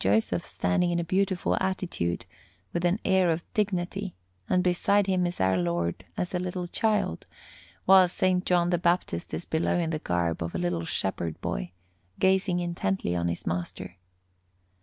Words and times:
Joseph 0.01 0.43
standing 0.47 0.89
in 0.89 0.99
a 0.99 1.03
beautiful 1.03 1.55
attitude, 1.61 2.25
with 2.73 2.85
an 2.85 2.99
air 3.05 3.29
of 3.29 3.43
dignity, 3.53 4.15
and 4.49 4.63
beside 4.63 5.05
him 5.05 5.27
is 5.27 5.39
Our 5.39 5.57
Lord 5.57 6.05
as 6.17 6.33
a 6.33 6.39
little 6.39 6.65
Child, 6.65 7.27
while 7.85 8.05
S. 8.05 8.23
John 8.43 8.71
the 8.71 8.79
Baptist 8.79 9.31
is 9.31 9.45
below 9.45 9.77
in 9.77 9.91
the 9.91 9.99
garb 9.99 10.41
of 10.41 10.55
a 10.55 10.57
little 10.57 10.85
shepherd 10.85 11.39
boy, 11.39 11.73
gazing 12.17 12.61
intently 12.61 13.15
on 13.15 13.27
his 13.27 13.45
Master. 13.45 13.97